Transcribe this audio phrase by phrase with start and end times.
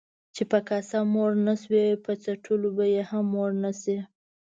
[0.35, 3.97] چي په کاسه موړ نسوې، په څټلو به يې هم موړ نسې.